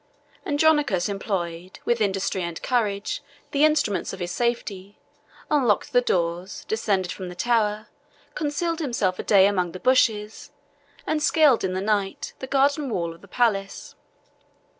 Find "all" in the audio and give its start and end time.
9.19-9.25